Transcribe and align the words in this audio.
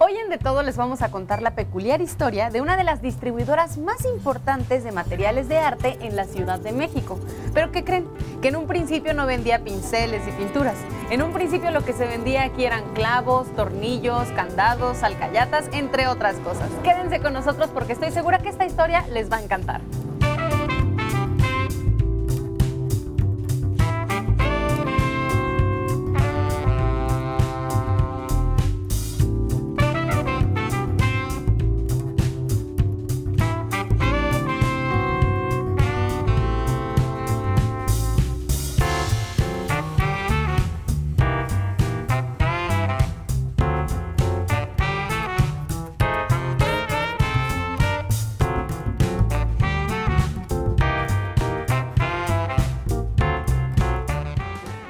Hoy 0.00 0.16
en 0.16 0.30
De 0.30 0.38
Todo 0.38 0.62
les 0.62 0.76
vamos 0.76 1.02
a 1.02 1.10
contar 1.10 1.42
la 1.42 1.56
peculiar 1.56 2.00
historia 2.00 2.50
de 2.50 2.60
una 2.60 2.76
de 2.76 2.84
las 2.84 3.02
distribuidoras 3.02 3.78
más 3.78 4.04
importantes 4.04 4.84
de 4.84 4.92
materiales 4.92 5.48
de 5.48 5.58
arte 5.58 5.98
en 6.02 6.14
la 6.14 6.24
Ciudad 6.24 6.60
de 6.60 6.70
México. 6.70 7.18
Pero 7.52 7.72
¿qué 7.72 7.82
creen? 7.82 8.06
Que 8.40 8.48
en 8.48 8.56
un 8.56 8.68
principio 8.68 9.12
no 9.12 9.26
vendía 9.26 9.64
pinceles 9.64 10.22
y 10.28 10.30
pinturas. 10.30 10.76
En 11.10 11.20
un 11.20 11.32
principio 11.32 11.72
lo 11.72 11.84
que 11.84 11.94
se 11.94 12.06
vendía 12.06 12.44
aquí 12.44 12.64
eran 12.64 12.84
clavos, 12.94 13.52
tornillos, 13.56 14.28
candados, 14.36 15.02
alcayatas, 15.02 15.68
entre 15.72 16.06
otras 16.06 16.36
cosas. 16.36 16.70
Quédense 16.84 17.20
con 17.20 17.32
nosotros 17.32 17.68
porque 17.74 17.94
estoy 17.94 18.12
segura 18.12 18.38
que 18.38 18.50
esta 18.50 18.66
historia 18.66 19.04
les 19.08 19.32
va 19.32 19.38
a 19.38 19.42
encantar. 19.42 19.80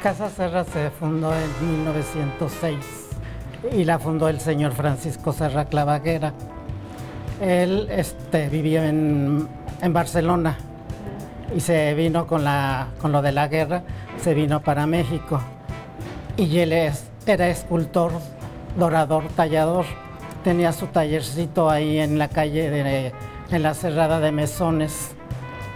Casa 0.09 0.31
Serra 0.31 0.65
se 0.65 0.89
fundó 0.89 1.31
en 1.35 1.83
1906 1.83 2.79
y 3.73 3.85
la 3.85 3.99
fundó 3.99 4.31
el 4.31 4.41
señor 4.41 4.73
Francisco 4.73 5.35
Serra 5.35 5.67
Clavaguera. 5.67 6.33
Él 7.43 7.89
este, 7.91 8.49
vivía 8.49 8.89
en, 8.89 9.47
en 9.83 9.93
Barcelona 9.93 10.57
y 11.55 11.61
se 11.61 11.93
vino 11.93 12.27
con, 12.27 12.43
la, 12.43 12.87
con 13.03 13.13
lo 13.13 13.21
de 13.21 13.33
la 13.33 13.49
guerra, 13.49 13.83
se 14.19 14.33
vino 14.33 14.63
para 14.63 14.87
México. 14.87 15.43
Y 16.39 16.59
él 16.61 16.73
es- 16.73 17.05
era 17.27 17.49
escultor, 17.49 18.13
dorador, 18.79 19.25
tallador. 19.37 19.85
Tenía 20.43 20.73
su 20.73 20.87
tallercito 20.87 21.69
ahí 21.69 21.99
en 21.99 22.19
la 22.19 22.29
calle, 22.29 22.71
de, 22.71 23.13
en 23.51 23.63
la 23.63 23.75
cerrada 23.75 24.21
de 24.21 24.33
Mesones. 24.33 25.11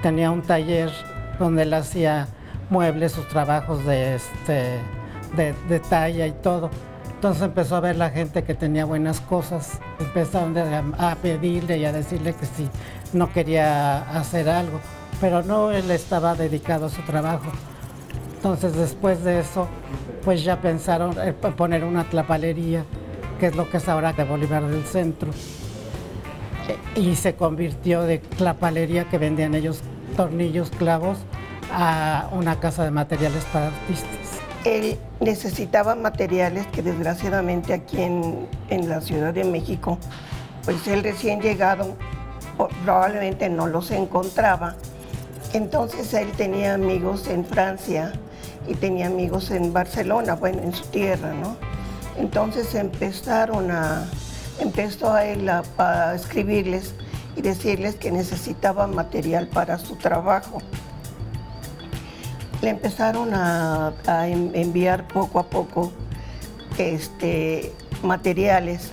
Tenía 0.01 0.31
un 0.31 0.41
taller 0.41 0.91
donde 1.39 1.65
él 1.65 1.75
hacía 1.75 2.29
muebles, 2.73 3.13
sus 3.13 3.29
trabajos 3.29 3.85
de, 3.85 4.17
este, 4.17 4.79
de, 5.37 5.55
de 5.69 5.81
talla 5.81 6.27
y 6.27 6.33
todo. 6.33 6.71
Entonces 7.23 7.45
empezó 7.45 7.77
a 7.77 7.81
ver 7.81 7.95
la 7.95 8.11
gente 8.11 8.43
que 8.43 8.53
tenía 8.53 8.85
buenas 8.85 9.21
cosas, 9.21 9.79
empezaron 10.01 10.57
a, 10.99 11.15
pedirle 11.23 11.79
y 11.79 11.85
a 11.85 11.93
decirle 11.93 12.35
que 12.35 12.47
si 12.47 12.69
no 13.13 13.33
quería 13.33 14.01
hacer 14.19 14.49
algo, 14.49 14.81
pero 15.21 15.41
no, 15.45 15.71
él 15.71 15.89
estaba 15.93 16.35
dedicado 16.35 16.87
a 16.87 16.89
su 16.89 17.01
trabajo. 17.03 17.53
Entonces 18.35 18.75
después 18.75 19.23
de 19.23 19.39
eso, 19.39 19.69
pues 20.25 20.43
ya 20.43 20.61
pensaron 20.61 21.15
en 21.17 21.33
poner 21.35 21.85
una 21.85 22.03
tlapalería, 22.11 22.85
que 23.39 23.47
es 23.47 23.55
lo 23.55 23.71
que 23.71 23.77
es 23.77 23.89
ahora 23.89 24.13
de 24.13 24.25
Bolívar 24.25 24.67
del 24.67 24.85
Centro. 24.85 25.31
Y 26.97 27.15
se 27.15 27.37
convirtió 27.37 28.03
de 28.03 28.19
tlapalería 28.19 29.05
que 29.05 29.19
vendían 29.19 29.55
ellos 29.55 29.81
tornillos, 30.17 30.71
clavos, 30.71 31.19
a 31.73 32.29
una 32.33 32.61
casa 32.61 32.85
de 32.85 32.91
materiales 32.91 33.45
para 33.47 33.69
artistas. 33.69 34.11
Él 34.65 34.99
necesitaba 35.21 35.95
materiales 35.95 36.67
que 36.69 36.83
desgraciadamente 36.83 37.73
aquí 37.73 38.01
en, 38.01 38.47
en 38.69 38.89
la 38.89 39.01
Ciudad 39.01 39.35
de 39.35 39.45
México, 39.45 39.99
pues 40.65 40.87
él 40.87 41.03
recién 41.03 41.41
llegado 41.41 41.97
probablemente 42.85 43.49
no 43.49 43.67
los 43.67 43.91
encontraba. 43.91 44.77
Entonces 45.53 46.15
él 46.15 46.31
tenía 46.33 46.75
amigos 46.75 47.27
en 47.27 47.45
Francia 47.45 48.13
y 48.69 48.75
tenía 48.75 49.07
amigos 49.07 49.51
en 49.51 49.73
Barcelona, 49.73 50.37
bueno, 50.37 50.63
en 50.63 50.73
su 50.73 50.85
tierra, 50.87 51.33
¿no? 51.35 51.57
Entonces 52.17 52.75
empezaron 52.75 53.71
a, 53.71 54.07
empezó 54.61 55.13
a 55.13 55.25
él 55.25 55.49
a 55.49 56.15
escribirles 56.15 56.95
y 57.35 57.43
decirles 57.43 57.97
que 57.97 58.13
necesitaba 58.13 58.87
material 58.87 59.49
para 59.49 59.79
su 59.79 59.97
trabajo 59.97 60.63
le 62.63 62.71
empezaron 62.71 63.35
a, 63.35 63.93
a 64.07 64.29
en- 64.29 64.53
enviar 64.55 65.07
poco 65.09 65.39
a 65.39 65.45
poco 65.51 65.93
este, 66.79 67.73
materiales 68.03 68.93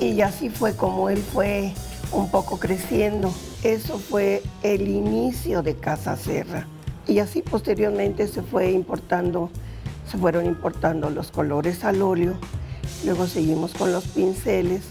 y 0.00 0.20
así 0.22 0.48
fue 0.48 0.74
como 0.74 1.08
él 1.10 1.18
fue 1.18 1.72
un 2.12 2.30
poco 2.30 2.58
creciendo. 2.58 3.32
Eso 3.62 3.98
fue 3.98 4.42
el 4.62 4.88
inicio 4.88 5.62
de 5.62 5.74
Casa 5.76 6.16
Serra 6.16 6.66
y 7.06 7.18
así 7.18 7.42
posteriormente 7.42 8.26
se 8.28 8.42
fue 8.42 8.70
importando, 8.70 9.50
se 10.10 10.16
fueron 10.18 10.46
importando 10.46 11.10
los 11.10 11.30
colores 11.30 11.84
al 11.84 12.02
óleo, 12.02 12.34
luego 13.04 13.26
seguimos 13.26 13.72
con 13.74 13.92
los 13.92 14.04
pinceles. 14.04 14.82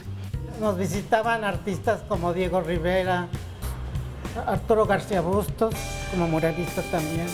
Nos 0.60 0.78
visitaban 0.78 1.44
artistas 1.44 2.02
como 2.08 2.34
Diego 2.34 2.62
Rivera, 2.62 3.28
Arturo 4.46 4.86
García 4.86 5.22
Bustos, 5.22 5.74
como 6.12 6.28
muralista 6.28 6.82
también, 6.92 7.28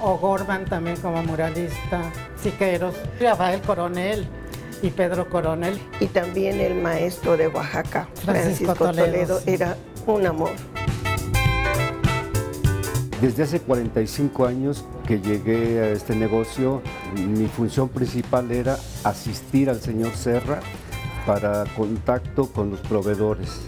o 0.00 0.16
Gorman 0.18 0.64
también 0.66 0.96
como 0.96 1.22
muralista, 1.22 2.12
Siqueiros, 2.42 2.94
Rafael 3.20 3.60
Coronel 3.62 4.26
y 4.82 4.90
Pedro 4.90 5.28
Coronel. 5.28 5.78
y 6.00 6.06
también 6.06 6.60
el 6.60 6.74
maestro 6.74 7.36
de 7.36 7.48
Oaxaca, 7.48 8.08
Francisco 8.24 8.74
Francisco, 8.74 8.74
Toledo, 8.74 9.06
Toledo, 9.06 9.40
sí. 9.40 9.50
era 9.50 9.76
un 10.06 10.26
amor. 10.26 10.50
Desde 13.20 13.44
hace 13.44 13.60
45 13.60 14.44
años 14.44 14.84
que 15.06 15.18
llegué 15.20 15.80
a 15.80 15.88
este 15.88 16.14
negocio, 16.14 16.82
mi 17.16 17.46
función 17.46 17.88
principal 17.88 18.50
era 18.50 18.76
asistir 19.02 19.70
al 19.70 19.80
señor 19.80 20.14
Serra 20.14 20.60
para 21.24 21.64
contacto 21.76 22.46
con 22.52 22.70
los 22.70 22.80
proveedores. 22.80 23.60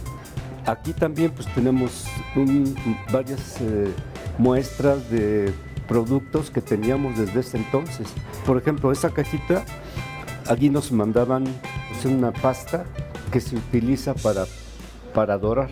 Aquí 0.67 0.93
también 0.93 1.31
pues 1.31 1.47
tenemos 1.55 2.05
un- 2.35 2.77
varias 3.11 3.59
eh, 3.63 3.89
muestras 4.37 5.09
de 5.11 5.55
productos 5.89 6.51
que 6.51 6.61
teníamos 6.61 7.19
desde 7.19 7.41
ese 7.41 7.59
entonces. 7.59 8.09
Por 8.45 8.59
ejemplo, 8.59 8.93
esa 8.93 9.11
cajita, 9.11 9.65
aquí 10.49 10.71
nos 10.71 10.93
mandaban 10.93 11.45
pues, 11.91 12.05
una 12.05 12.33
pasta 12.33 12.85
que 13.31 13.41
se 13.41 13.57
utiliza 13.57 14.15
para, 14.15 14.45
para 15.15 15.39
dorar. 15.39 15.71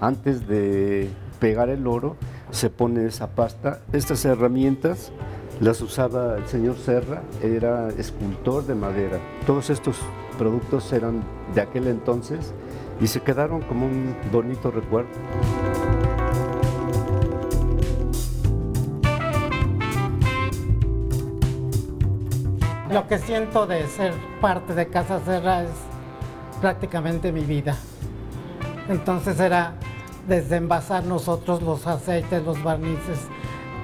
Antes 0.00 0.46
de 0.46 1.08
pegar 1.38 1.68
el 1.68 1.86
oro, 1.86 2.16
se 2.50 2.70
pone 2.70 3.06
esa 3.06 3.28
pasta. 3.28 3.80
Estas 3.92 4.24
herramientas 4.24 5.12
las 5.60 5.80
usaba 5.80 6.36
el 6.36 6.46
señor 6.46 6.76
Serra, 6.76 7.22
era 7.42 7.88
escultor 7.90 8.66
de 8.66 8.74
madera. 8.74 9.18
Todos 9.46 9.70
estos 9.70 9.96
productos 10.38 10.92
eran 10.92 11.22
de 11.54 11.62
aquel 11.62 11.86
entonces 11.88 12.52
y 13.00 13.06
se 13.06 13.20
quedaron 13.20 13.62
como 13.62 13.86
un 13.86 14.14
bonito 14.30 14.70
recuerdo. 14.70 15.08
Lo 22.96 23.06
que 23.06 23.18
siento 23.18 23.66
de 23.66 23.86
ser 23.88 24.14
parte 24.40 24.72
de 24.72 24.88
Casa 24.88 25.20
Serra 25.22 25.64
es 25.64 25.68
prácticamente 26.62 27.30
mi 27.30 27.42
vida. 27.42 27.76
Entonces 28.88 29.38
era 29.38 29.74
desde 30.26 30.56
envasar 30.56 31.04
nosotros 31.04 31.60
los 31.60 31.86
aceites, 31.86 32.42
los 32.42 32.62
barnices, 32.62 33.18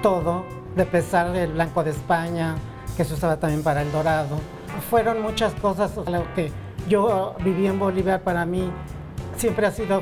todo, 0.01 0.43
de 0.75 0.87
pesar 0.87 1.35
el 1.35 1.51
blanco 1.51 1.83
de 1.83 1.91
España, 1.91 2.55
que 2.97 3.03
se 3.03 3.13
usaba 3.13 3.37
también 3.37 3.61
para 3.61 3.83
el 3.83 3.91
dorado. 3.91 4.35
Fueron 4.89 5.21
muchas 5.21 5.53
cosas, 5.61 5.95
lo 5.95 6.33
que 6.33 6.51
yo 6.89 7.35
viví 7.43 7.67
en 7.67 7.77
Bolívar 7.77 8.21
para 8.21 8.47
mí 8.47 8.71
siempre 9.37 9.67
ha 9.67 9.71
sido 9.71 10.01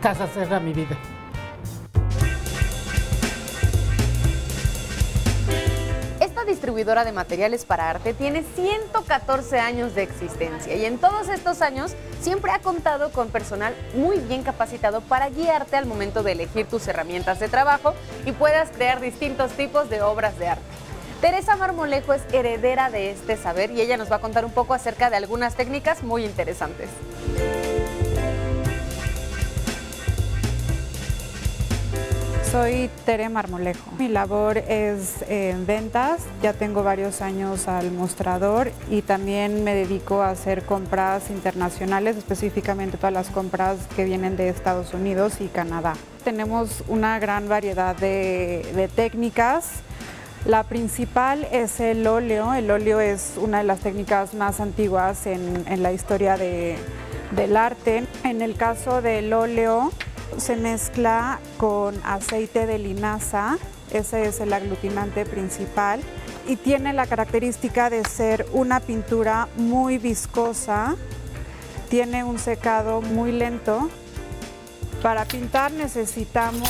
Casa 0.00 0.26
Serra 0.28 0.58
mi 0.58 0.72
vida. 0.72 0.96
Distribuidora 6.68 7.06
de 7.06 7.12
materiales 7.12 7.64
para 7.64 7.88
arte 7.88 8.12
tiene 8.12 8.44
114 8.54 9.58
años 9.58 9.94
de 9.94 10.02
existencia 10.02 10.76
y 10.76 10.84
en 10.84 10.98
todos 10.98 11.30
estos 11.30 11.62
años 11.62 11.94
siempre 12.20 12.52
ha 12.52 12.58
contado 12.58 13.10
con 13.10 13.30
personal 13.30 13.74
muy 13.94 14.18
bien 14.18 14.42
capacitado 14.42 15.00
para 15.00 15.30
guiarte 15.30 15.76
al 15.76 15.86
momento 15.86 16.22
de 16.22 16.32
elegir 16.32 16.66
tus 16.66 16.86
herramientas 16.86 17.40
de 17.40 17.48
trabajo 17.48 17.94
y 18.26 18.32
puedas 18.32 18.68
crear 18.68 19.00
distintos 19.00 19.52
tipos 19.52 19.88
de 19.88 20.02
obras 20.02 20.38
de 20.38 20.48
arte. 20.48 20.62
Teresa 21.22 21.56
Marmolejo 21.56 22.12
es 22.12 22.20
heredera 22.34 22.90
de 22.90 23.12
este 23.12 23.38
saber 23.38 23.70
y 23.70 23.80
ella 23.80 23.96
nos 23.96 24.12
va 24.12 24.16
a 24.16 24.20
contar 24.20 24.44
un 24.44 24.52
poco 24.52 24.74
acerca 24.74 25.08
de 25.08 25.16
algunas 25.16 25.54
técnicas 25.54 26.02
muy 26.02 26.22
interesantes. 26.22 26.90
Soy 32.50 32.88
Tere 33.04 33.28
Marmolejo. 33.28 33.90
Mi 33.98 34.08
labor 34.08 34.56
es 34.56 35.22
en 35.28 35.66
ventas, 35.66 36.22
ya 36.42 36.54
tengo 36.54 36.82
varios 36.82 37.20
años 37.20 37.68
al 37.68 37.92
mostrador 37.92 38.72
y 38.88 39.02
también 39.02 39.64
me 39.64 39.74
dedico 39.74 40.22
a 40.22 40.30
hacer 40.30 40.64
compras 40.64 41.28
internacionales, 41.28 42.16
específicamente 42.16 42.96
todas 42.96 43.12
las 43.12 43.28
compras 43.28 43.76
que 43.94 44.06
vienen 44.06 44.38
de 44.38 44.48
Estados 44.48 44.94
Unidos 44.94 45.42
y 45.42 45.48
Canadá. 45.48 45.92
Tenemos 46.24 46.82
una 46.88 47.18
gran 47.18 47.50
variedad 47.50 47.94
de, 47.94 48.88
técnicas. 48.96 49.82
La 50.46 50.62
principal 50.62 51.46
es 51.52 51.80
el 51.80 52.06
óleo. 52.06 52.54
El 52.54 52.70
óleo 52.70 52.98
es 52.98 53.34
una 53.36 53.58
de 53.58 53.64
las 53.64 53.80
técnicas 53.80 54.32
más 54.32 54.60
antiguas 54.60 55.26
en, 55.26 55.82
la 55.82 55.92
historia 55.92 56.38
del 56.38 57.56
arte. 57.58 58.04
En 58.24 58.40
el 58.40 58.56
caso 58.56 59.02
del 59.02 59.34
óleo, 59.34 59.92
se 60.36 60.56
mezcla 60.56 61.40
con 61.56 62.00
aceite 62.04 62.66
de 62.66 62.78
linaza, 62.78 63.58
ese 63.90 64.26
es 64.26 64.40
el 64.40 64.52
aglutinante 64.52 65.24
principal, 65.24 66.00
y 66.46 66.56
tiene 66.56 66.92
la 66.92 67.06
característica 67.06 67.90
de 67.90 68.04
ser 68.04 68.46
una 68.52 68.80
pintura 68.80 69.48
muy 69.56 69.98
viscosa, 69.98 70.96
tiene 71.88 72.24
un 72.24 72.38
secado 72.38 73.00
muy 73.00 73.32
lento. 73.32 73.88
Para 75.02 75.24
pintar 75.24 75.72
necesitamos 75.72 76.68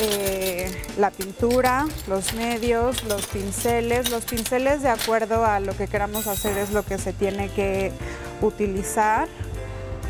eh, 0.00 0.70
la 0.96 1.10
pintura, 1.10 1.86
los 2.06 2.32
medios, 2.34 3.02
los 3.04 3.26
pinceles. 3.26 4.10
Los 4.10 4.24
pinceles 4.24 4.82
de 4.82 4.90
acuerdo 4.90 5.44
a 5.44 5.58
lo 5.58 5.76
que 5.76 5.88
queramos 5.88 6.28
hacer 6.28 6.56
es 6.56 6.70
lo 6.70 6.84
que 6.84 6.98
se 6.98 7.12
tiene 7.12 7.48
que 7.50 7.90
utilizar. 8.40 9.28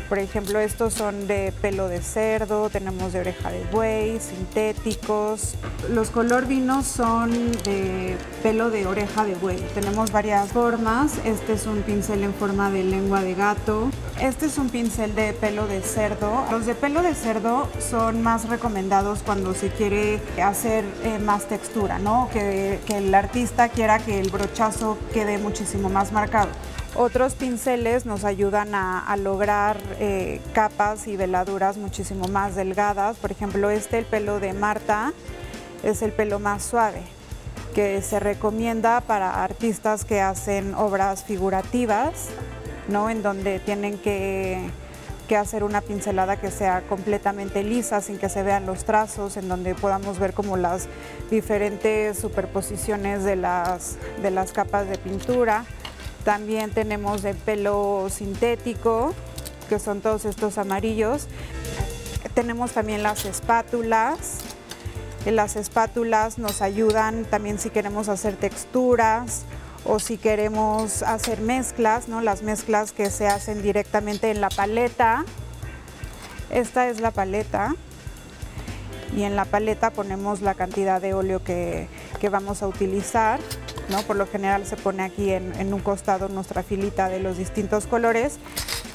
Por 0.09 0.17
ejemplo, 0.17 0.57
estos 0.57 0.95
son 0.95 1.27
de 1.27 1.53
pelo 1.61 1.87
de 1.87 2.01
cerdo, 2.01 2.71
tenemos 2.71 3.13
de 3.13 3.19
oreja 3.19 3.51
de 3.51 3.63
buey, 3.71 4.19
sintéticos. 4.19 5.53
Los 5.91 6.09
color 6.09 6.47
vinos 6.47 6.87
son 6.87 7.51
de 7.63 8.17
pelo 8.41 8.71
de 8.71 8.87
oreja 8.87 9.23
de 9.23 9.35
buey. 9.35 9.63
Tenemos 9.75 10.11
varias 10.11 10.51
formas. 10.51 11.19
Este 11.25 11.53
es 11.53 11.67
un 11.67 11.83
pincel 11.83 12.23
en 12.23 12.33
forma 12.33 12.71
de 12.71 12.83
lengua 12.83 13.21
de 13.21 13.35
gato. 13.35 13.91
Este 14.19 14.47
es 14.47 14.57
un 14.57 14.69
pincel 14.69 15.13
de 15.13 15.33
pelo 15.33 15.67
de 15.67 15.81
cerdo. 15.81 16.43
Los 16.49 16.65
de 16.65 16.73
pelo 16.73 17.03
de 17.03 17.13
cerdo 17.13 17.69
son 17.79 18.23
más 18.23 18.49
recomendados 18.49 19.19
cuando 19.23 19.53
se 19.53 19.69
quiere 19.69 20.19
hacer 20.43 20.85
eh, 21.03 21.19
más 21.19 21.45
textura, 21.45 21.99
¿no? 21.99 22.31
Que, 22.33 22.79
que 22.87 22.97
el 22.97 23.13
artista 23.13 23.69
quiera 23.69 23.99
que 23.99 24.19
el 24.19 24.31
brochazo 24.31 24.97
quede 25.13 25.37
muchísimo 25.37 25.87
más 25.87 26.11
marcado. 26.11 26.49
Otros 26.95 27.35
pinceles 27.35 28.05
nos 28.05 28.23
ayudan 28.23 28.73
a, 28.73 29.15
lograr 29.17 29.77
eh, 29.99 30.41
capas 30.53 31.07
y 31.07 31.15
veladuras 31.15 31.77
muchísimo 31.77 32.27
más 32.27 32.55
delgadas. 32.55 33.17
Por 33.17 33.31
ejemplo, 33.31 33.69
este, 33.69 33.99
el 33.99 34.05
pelo 34.05 34.39
de 34.39 34.53
Marta, 34.53 35.13
es 35.83 36.01
el 36.01 36.11
pelo 36.11 36.39
más 36.39 36.63
suave, 36.63 37.03
que 37.75 38.01
se 38.01 38.19
recomienda 38.19 39.01
para 39.01 39.43
artistas 39.43 40.03
que 40.03 40.19
hacen 40.19 40.73
obras 40.73 41.23
figurativas, 41.23 42.29
¿no? 42.87 43.09
en 43.09 43.21
donde 43.21 43.59
tienen 43.59 43.97
que, 43.97 44.71
hacer 45.37 45.63
una 45.63 45.81
pincelada 45.81 46.37
que 46.37 46.49
sea 46.49 46.81
completamente 46.89 47.61
lisa, 47.61 48.01
sin 48.01 48.17
que 48.17 48.29
se 48.29 48.41
vean 48.41 48.65
los 48.65 48.83
trazos, 48.83 49.37
en 49.37 49.47
donde 49.47 49.75
podamos 49.75 50.17
ver 50.17 50.33
como 50.33 50.57
las 50.57 50.87
diferentes 51.29 52.17
superposiciones 52.17 53.23
de 53.23 53.35
las, 53.35 53.97
de 54.23 54.31
las 54.31 54.51
capas 54.51 54.89
de 54.89 54.97
pintura. 54.97 55.65
También 56.23 56.71
tenemos 56.71 57.21
de 57.21 57.33
pelo 57.33 58.07
sintético, 58.09 59.13
que 59.67 59.79
son 59.79 60.01
todos 60.01 60.25
estos 60.25 60.57
amarillos. 60.57 61.27
Tenemos 62.33 62.71
también 62.71 63.03
las 63.03 63.25
espátulas. 63.25 64.39
Las 65.25 65.55
espátulas 65.55 66.37
nos 66.37 66.61
ayudan 66.61 67.25
también 67.25 67.59
si 67.59 67.69
queremos 67.69 68.09
hacer 68.09 68.35
texturas 68.35 69.43
o 69.85 69.99
si 69.99 70.17
queremos 70.17 71.03
hacer 71.03 71.41
mezclas, 71.41 72.07
¿no? 72.07 72.21
las 72.21 72.41
mezclas 72.41 72.91
que 72.91 73.09
se 73.11 73.27
hacen 73.27 73.61
directamente 73.61 74.31
en 74.31 74.41
la 74.41 74.49
paleta. 74.49 75.25
Esta 76.49 76.89
es 76.89 76.99
la 76.99 77.11
paleta 77.11 77.75
y 79.15 79.23
en 79.23 79.35
la 79.35 79.45
paleta 79.45 79.91
ponemos 79.91 80.41
la 80.41 80.53
cantidad 80.53 81.01
de 81.01 81.13
óleo 81.13 81.43
que, 81.43 81.87
que 82.19 82.29
vamos 82.29 82.61
a 82.61 82.67
utilizar. 82.67 83.39
Por 84.05 84.17
lo 84.17 84.27
general 84.27 84.67
se 84.67 84.77
pone 84.77 85.01
aquí 85.01 85.31
en, 85.31 85.73
un 85.73 85.79
costado 85.79 86.29
nuestra 86.29 86.61
filita 86.61 87.09
de 87.09 87.19
los 87.19 87.37
distintos 87.37 87.87
colores 87.87 88.37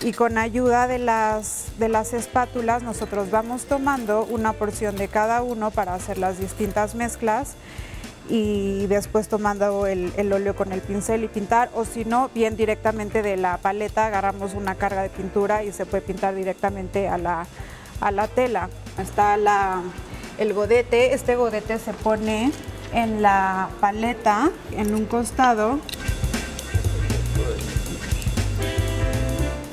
y 0.02 0.12
con 0.12 0.38
ayuda 0.38 0.86
de 0.86 0.98
las, 0.98 1.66
de 1.78 1.88
las 1.88 2.12
espátulas 2.12 2.82
nosotros 2.82 3.30
vamos 3.30 3.64
tomando 3.64 4.24
una 4.24 4.52
porción 4.52 4.94
de 4.96 5.08
cada 5.08 5.42
uno 5.42 5.72
para 5.72 5.94
hacer 5.94 6.18
las 6.18 6.38
distintas 6.38 6.94
mezclas 6.94 7.54
y 8.28 8.86
después 8.86 9.28
tomando 9.28 9.86
el, 9.86 10.32
óleo 10.32 10.54
con 10.54 10.72
el 10.72 10.80
pincel 10.80 11.24
y 11.24 11.28
pintar 11.28 11.70
o 11.74 11.84
si 11.84 12.04
no, 12.04 12.30
bien 12.32 12.56
directamente 12.56 13.22
de 13.22 13.36
la 13.36 13.58
paleta 13.58 14.06
agarramos 14.06 14.54
una 14.54 14.76
carga 14.76 15.02
de 15.02 15.10
pintura 15.10 15.64
y 15.64 15.72
se 15.72 15.86
puede 15.86 16.02
pintar 16.02 16.36
directamente 16.36 17.08
a 17.08 17.18
la, 17.18 17.46
a 18.00 18.10
la 18.12 18.28
tela. 18.28 18.70
Está 18.98 19.36
la, 19.36 19.82
el 20.38 20.54
godete, 20.54 21.14
este 21.14 21.34
godete 21.34 21.78
se 21.78 21.92
pone 21.92 22.52
en 22.94 23.22
la 23.22 23.68
paleta, 23.80 24.50
en 24.72 24.94
un 24.94 25.04
costado. 25.04 25.80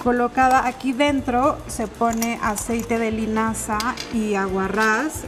Colocada 0.03 0.65
aquí 0.65 0.93
dentro 0.93 1.59
se 1.67 1.87
pone 1.87 2.39
aceite 2.41 2.97
de 2.97 3.11
linaza 3.11 3.77
y 4.13 4.33
aguarrás, 4.33 5.21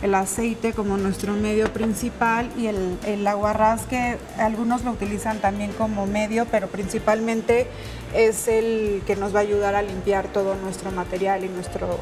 el 0.00 0.14
aceite 0.14 0.72
como 0.72 0.96
nuestro 0.96 1.32
medio 1.32 1.72
principal 1.72 2.50
y 2.56 2.66
el, 2.66 2.98
el 3.04 3.26
aguarrás 3.26 3.82
que 3.82 4.18
algunos 4.38 4.84
lo 4.84 4.92
utilizan 4.92 5.38
también 5.38 5.72
como 5.72 6.06
medio, 6.06 6.46
pero 6.50 6.68
principalmente 6.68 7.66
es 8.14 8.46
el 8.46 9.02
que 9.06 9.16
nos 9.16 9.34
va 9.34 9.40
a 9.40 9.42
ayudar 9.42 9.74
a 9.74 9.82
limpiar 9.82 10.28
todo 10.28 10.54
nuestro 10.56 10.92
material 10.92 11.44
y 11.44 11.48
nuestro, 11.48 11.98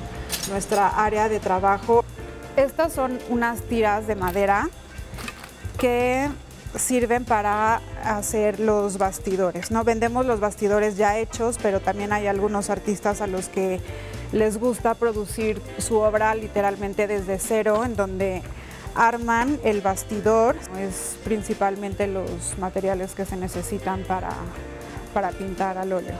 nuestra 0.50 0.88
área 0.88 1.28
de 1.28 1.40
trabajo. 1.40 2.04
Estas 2.56 2.92
son 2.92 3.18
unas 3.30 3.62
tiras 3.62 4.06
de 4.06 4.14
madera 4.14 4.68
que 5.80 6.28
sirven 6.76 7.24
para 7.24 7.80
hacer 8.04 8.60
los 8.60 8.98
bastidores. 8.98 9.70
No 9.70 9.82
vendemos 9.82 10.26
los 10.26 10.38
bastidores 10.38 10.96
ya 10.96 11.18
hechos, 11.18 11.58
pero 11.60 11.80
también 11.80 12.12
hay 12.12 12.26
algunos 12.26 12.70
artistas 12.70 13.20
a 13.20 13.26
los 13.26 13.48
que 13.48 13.80
les 14.32 14.58
gusta 14.58 14.94
producir 14.94 15.60
su 15.78 15.96
obra 15.96 16.34
literalmente 16.34 17.06
desde 17.08 17.38
cero, 17.38 17.84
en 17.84 17.96
donde 17.96 18.42
arman 18.94 19.58
el 19.64 19.80
bastidor. 19.80 20.54
Es 20.78 21.16
principalmente 21.24 22.06
los 22.06 22.58
materiales 22.58 23.14
que 23.14 23.24
se 23.24 23.36
necesitan 23.36 24.04
para, 24.04 24.30
para 25.12 25.30
pintar 25.30 25.78
al 25.78 25.92
óleo. 25.92 26.14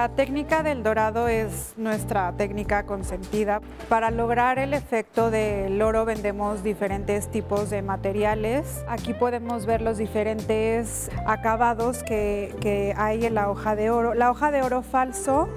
La 0.00 0.08
técnica 0.08 0.62
del 0.62 0.82
dorado 0.82 1.28
es 1.28 1.74
nuestra 1.76 2.32
técnica 2.32 2.86
consentida. 2.86 3.60
Para 3.90 4.10
lograr 4.10 4.58
el 4.58 4.72
efecto 4.72 5.30
del 5.30 5.82
oro 5.82 6.06
vendemos 6.06 6.62
diferentes 6.62 7.30
tipos 7.30 7.68
de 7.68 7.82
materiales. 7.82 8.82
Aquí 8.88 9.12
podemos 9.12 9.66
ver 9.66 9.82
los 9.82 9.98
diferentes 9.98 11.10
acabados 11.26 12.02
que, 12.02 12.94
hay 12.96 13.26
en 13.26 13.34
la 13.34 13.50
hoja 13.50 13.76
de 13.76 13.90
oro. 13.90 14.14
La 14.14 14.30
hoja 14.30 14.50
de 14.50 14.62
oro 14.62 14.80
falso 14.80 15.50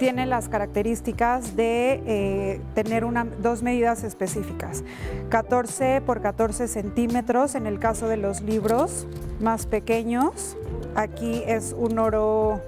tiene 0.00 0.24
las 0.24 0.48
características 0.48 1.56
de 1.56 2.02
eh, 2.06 2.60
tener 2.74 3.04
dos 3.42 3.62
medidas 3.62 4.02
específicas, 4.02 4.82
14 5.28 6.00
por 6.00 6.22
14 6.22 6.68
centímetros 6.68 7.54
en 7.54 7.66
el 7.66 7.78
caso 7.78 8.08
de 8.08 8.16
los 8.16 8.40
libros 8.40 9.06
más 9.40 9.66
pequeños. 9.66 10.56
Aquí 10.94 11.42
es 11.46 11.76
un 11.78 11.98
oro 11.98 12.62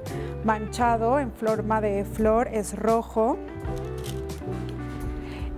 manchado 0.44 1.18
en 1.18 1.32
forma 1.32 1.80
de 1.80 2.04
flor, 2.04 2.48
es 2.48 2.78
rojo. 2.78 3.38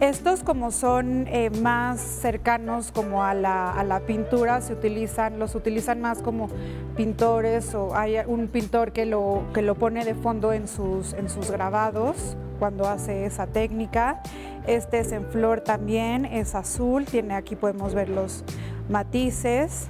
Estos 0.01 0.43
como 0.43 0.73
son 0.73 1.27
eh, 1.29 1.51
más 1.51 2.01
cercanos 2.01 2.91
como 2.91 3.23
a 3.23 3.33
la, 3.33 4.03
pintura, 4.07 4.61
se 4.61 4.73
utilizan, 4.73 5.39
los 5.39 5.55
utilizan 5.55 6.01
más 6.01 6.21
como 6.21 6.49
pintores 6.97 7.75
o 7.75 7.95
hay 7.95 8.17
un 8.27 8.49
pintor 8.49 8.93
que 8.93 9.07
lo, 9.07 9.45
que 9.55 9.63
lo 9.63 9.77
pone 9.77 10.05
de 10.05 10.15
fondo 10.15 10.53
en 10.53 10.67
sus, 10.67 11.13
en 11.13 11.29
sus 11.29 11.51
grabados 11.51 12.37
cuando 12.59 12.89
hace 12.89 13.25
esa 13.25 13.47
técnica. 13.47 14.21
Este 14.67 14.99
es 14.99 15.13
en 15.13 15.27
flor 15.27 15.61
también, 15.61 16.25
es 16.25 16.57
azul, 16.57 17.05
tiene 17.05 17.35
aquí 17.35 17.55
podemos 17.55 17.95
ver 17.95 18.09
los 18.09 18.43
matices, 18.89 19.87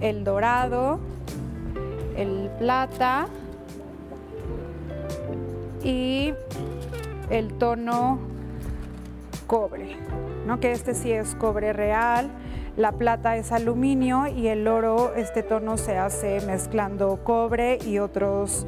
el 0.00 0.24
dorado, 0.24 0.98
el 2.16 2.50
plata 2.58 3.28
y 5.84 6.34
el 7.30 7.52
tono 7.54 8.29
cobre, 9.50 9.96
¿no? 10.46 10.60
que 10.60 10.70
este 10.70 10.94
sí 10.94 11.10
es 11.10 11.34
cobre 11.34 11.72
real, 11.72 12.30
la 12.76 12.92
plata 12.92 13.36
es 13.36 13.50
aluminio 13.50 14.28
y 14.28 14.46
el 14.46 14.68
oro, 14.68 15.12
este 15.16 15.42
tono 15.42 15.76
se 15.76 15.98
hace 15.98 16.40
mezclando 16.46 17.18
cobre 17.24 17.80
y 17.84 17.98
otros 17.98 18.64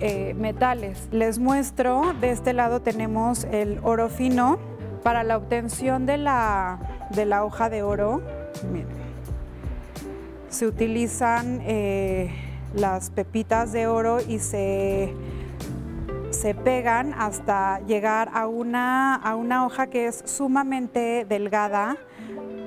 eh, 0.00 0.34
metales. 0.34 1.08
Les 1.10 1.38
muestro, 1.38 2.12
de 2.20 2.32
este 2.32 2.52
lado 2.52 2.82
tenemos 2.82 3.44
el 3.44 3.80
oro 3.82 4.10
fino. 4.10 4.58
Para 5.02 5.24
la 5.24 5.38
obtención 5.38 6.04
de 6.04 6.18
la, 6.18 6.80
hoja 7.42 7.70
de 7.70 7.82
oro, 7.82 8.20
se 10.50 10.66
utilizan 10.66 11.62
eh, 11.64 12.30
las 12.74 13.08
pepitas 13.08 13.72
de 13.72 13.86
oro 13.86 14.18
y 14.20 14.38
se 14.40 15.14
se 16.36 16.54
pegan 16.54 17.14
hasta 17.14 17.80
llegar 17.86 18.30
a 18.34 18.46
una, 18.46 19.14
a 19.14 19.36
una 19.36 19.64
hoja 19.64 19.86
que 19.86 20.06
es 20.06 20.22
sumamente 20.26 21.24
delgada. 21.26 21.96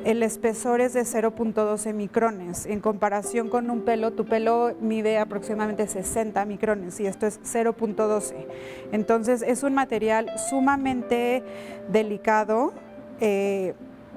El 0.06 0.24
espesor 0.24 0.82
es 0.82 0.94
de 0.94 1.02
0.12 1.02 1.94
micrones. 1.94 2.66
En 2.66 2.80
comparación 2.80 3.48
con 3.48 3.70
un 3.70 3.82
pelo, 3.82 4.12
tu 4.12 4.26
pelo 4.26 4.74
mide 4.82 5.20
aproximadamente 5.20 5.88
60 5.88 6.44
micrones 6.46 7.00
y 7.00 7.06
esto 7.06 7.28
es 7.28 7.40
0.12. 7.44 8.48
Entonces 8.92 9.44
es 9.44 9.62
un 9.62 9.76
material 9.76 10.32
sumamente 10.50 11.44
delicado. 11.92 12.74
Eh, 13.20 13.76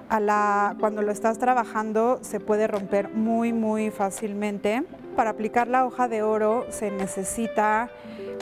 a 0.09 0.21
la, 0.21 0.77
cuando 0.79 1.01
lo 1.01 1.11
estás 1.11 1.39
trabajando 1.39 2.19
se 2.23 2.39
puede 2.39 2.67
romper 2.67 3.09
muy 3.11 3.53
muy 3.53 3.91
fácilmente. 3.91 4.85
Para 5.17 5.31
aplicar 5.31 5.69
la 5.69 5.85
hoja 5.85 6.09
de 6.09 6.23
oro 6.23 6.67
se 6.71 6.91
necesita 6.91 7.91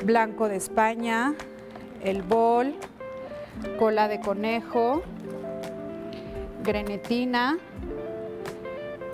blanco 0.05 0.49
de 0.49 0.57
España, 0.57 1.35
el 2.03 2.23
bol, 2.23 2.75
cola 3.79 4.07
de 4.07 4.21
conejo, 4.21 5.03
grenetina 6.62 7.59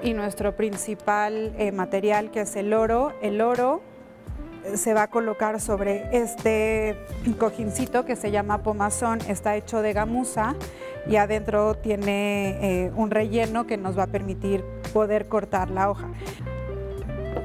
y 0.02 0.12
nuestro 0.12 0.54
principal 0.54 1.54
eh, 1.56 1.72
material 1.72 2.30
que 2.30 2.42
es 2.42 2.56
el 2.56 2.74
oro. 2.74 3.14
El 3.22 3.40
oro 3.40 3.80
eh, 4.64 4.76
se 4.76 4.92
va 4.92 5.04
a 5.04 5.10
colocar 5.10 5.58
sobre 5.58 6.08
este 6.12 6.96
cojincito 7.38 8.04
que 8.04 8.16
se 8.16 8.30
llama 8.30 8.62
pomazón, 8.62 9.20
está 9.28 9.56
hecho 9.56 9.80
de 9.80 9.94
gamuza 9.94 10.54
y 11.08 11.16
adentro 11.16 11.74
tiene 11.74 12.58
eh, 12.60 12.92
un 12.94 13.10
relleno 13.10 13.66
que 13.66 13.78
nos 13.78 13.98
va 13.98 14.04
a 14.04 14.08
permitir 14.08 14.62
poder 14.92 15.26
cortar 15.26 15.70
la 15.70 15.90
hoja. 15.90 16.08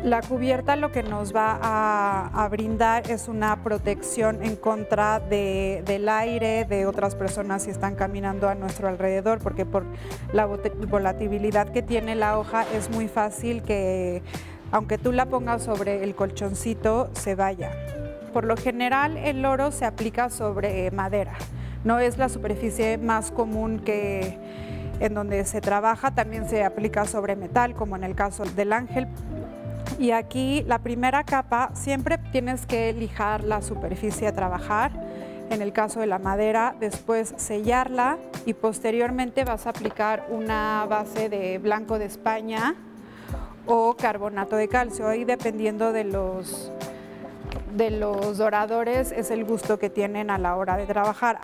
La 0.03 0.21
cubierta 0.21 0.75
lo 0.75 0.91
que 0.91 1.03
nos 1.03 1.35
va 1.35 1.59
a, 1.61 2.47
brindar 2.49 3.09
es 3.11 3.27
una 3.27 3.63
protección 3.63 4.43
en 4.43 4.55
contra 4.55 5.19
del 5.19 6.09
aire, 6.09 6.65
de 6.65 6.87
otras 6.87 7.13
personas 7.15 7.63
si 7.63 7.69
están 7.69 7.95
caminando 7.95 8.49
a 8.49 8.55
nuestro 8.55 8.87
alrededor, 8.87 9.39
porque 9.39 9.63
por 9.63 9.85
la 10.33 10.47
volatilidad 10.47 11.69
que 11.69 11.83
tiene 11.83 12.15
la 12.15 12.39
hoja 12.39 12.65
es 12.73 12.89
muy 12.89 13.07
fácil 13.07 13.61
que, 13.61 14.23
aunque 14.71 14.97
tú 14.97 15.11
la 15.11 15.27
pongas 15.27 15.61
sobre 15.61 16.03
el 16.03 16.15
colchoncito, 16.15 17.11
se 17.13 17.35
vaya. 17.35 17.71
Por 18.33 18.45
lo 18.45 18.57
general 18.57 19.17
el 19.17 19.45
oro 19.45 19.71
se 19.71 19.85
aplica 19.85 20.29
sobre 20.29 20.89
madera, 20.89 21.35
no 21.83 21.99
es 21.99 22.17
la 22.17 22.27
superficie 22.27 22.97
más 22.97 23.29
común 23.29 23.79
que 23.79 24.37
en 25.01 25.15
donde 25.15 25.45
se 25.45 25.61
trabaja, 25.61 26.11
también 26.11 26.47
se 26.47 26.63
aplica 26.63 27.05
sobre 27.05 27.35
metal, 27.35 27.73
como 27.73 27.95
en 27.95 28.03
el 28.03 28.15
caso 28.15 28.43
del 28.43 28.71
ángel, 28.71 29.07
y 29.99 30.11
aquí 30.11 30.63
la 30.67 30.79
primera 30.79 31.23
capa 31.23 31.71
siempre 31.73 32.17
tienes 32.31 32.65
que 32.65 32.93
lijar 32.93 33.43
la 33.43 33.61
superficie 33.61 34.27
a 34.27 34.33
trabajar. 34.33 34.91
En 35.49 35.61
el 35.61 35.73
caso 35.73 35.99
de 35.99 36.07
la 36.07 36.17
madera, 36.17 36.75
después 36.79 37.33
sellarla 37.37 38.17
y 38.45 38.53
posteriormente 38.53 39.43
vas 39.43 39.67
a 39.67 39.71
aplicar 39.71 40.27
una 40.29 40.85
base 40.89 41.27
de 41.29 41.57
blanco 41.57 41.99
de 41.99 42.05
España 42.05 42.75
o 43.65 43.95
carbonato 43.95 44.55
de 44.55 44.67
calcio. 44.69 45.07
Ahí 45.07 45.25
dependiendo 45.25 45.91
de 45.91 46.05
los, 46.05 46.71
de 47.75 47.91
los 47.91 48.37
doradores 48.37 49.11
es 49.11 49.29
el 49.29 49.43
gusto 49.43 49.77
que 49.77 49.89
tienen 49.89 50.29
a 50.29 50.37
la 50.37 50.55
hora 50.55 50.77
de 50.77 50.85
trabajar. 50.85 51.41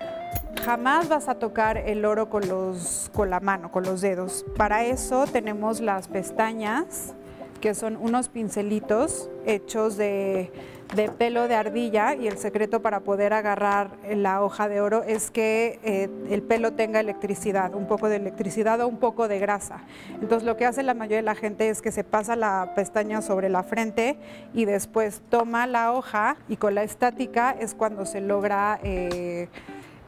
Jamás 0.64 1.10
vas 1.10 1.28
a 1.28 1.36
tocar 1.36 1.78
el 1.78 2.06
oro 2.06 2.30
con, 2.30 2.48
los, 2.48 3.12
con 3.14 3.30
la 3.30 3.40
mano, 3.40 3.72
con 3.72 3.84
los 3.84 4.02
dedos. 4.02 4.46
Para 4.58 4.86
eso 4.86 5.26
tenemos 5.28 5.80
las 5.82 6.08
pestañas 6.08 7.14
que 7.60 7.74
son 7.74 7.98
unos 7.98 8.30
pincelitos 8.30 9.30
hechos 9.46 9.98
de, 9.98 10.52
pelo 11.18 11.48
de 11.48 11.56
ardilla 11.56 12.16
y 12.16 12.28
el 12.28 12.38
secreto 12.38 12.82
para 12.82 13.02
poder 13.02 13.34
agarrar 13.34 13.92
la 14.10 14.42
hoja 14.42 14.70
de 14.70 14.82
oro 14.82 15.04
es 15.04 15.32
que 15.32 15.80
eh, 15.84 16.10
el 16.30 16.42
pelo 16.42 16.74
tenga 16.74 17.00
electricidad, 17.00 17.76
un 17.76 17.88
poco 17.88 18.10
de 18.10 18.18
electricidad 18.18 18.80
o 18.82 18.88
un 18.88 18.98
poco 18.98 19.28
de 19.28 19.40
grasa. 19.40 19.84
Entonces 20.22 20.44
lo 20.44 20.58
que 20.58 20.66
hace 20.66 20.84
la 20.84 20.94
mayoría 20.94 21.18
de 21.18 21.24
la 21.24 21.36
gente 21.36 21.70
es 21.70 21.82
que 21.82 21.92
se 21.92 22.04
pasa 22.04 22.36
la 22.36 22.74
pestaña 22.76 23.22
sobre 23.22 23.50
la 23.50 23.64
frente 23.64 24.18
y 24.54 24.66
después 24.66 25.22
toma 25.30 25.68
la 25.68 25.94
hoja 25.94 26.38
y 26.48 26.58
con 26.58 26.76
la 26.76 26.84
estática 26.84 27.56
es 27.60 27.74
cuando 27.74 28.06
se 28.06 28.22
logra... 28.22 28.80
Eh, 28.84 29.48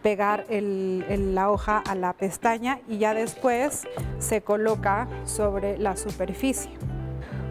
pegar 0.02 0.46
la 0.50 1.52
hoja 1.52 1.80
a 1.80 1.96
la 1.96 2.14
pestaña 2.14 2.80
y 2.88 3.00
ya 3.00 3.14
después 3.14 3.86
se 4.20 4.42
coloca 4.42 5.08
sobre 5.26 5.78
la 5.78 5.98
superficie. 5.98 6.72